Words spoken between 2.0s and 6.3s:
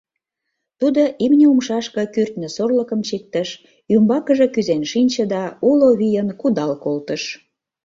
кӱртньӧ сорлыкым чиктыш, ӱмбакыже кӱзен шинче да уло вийын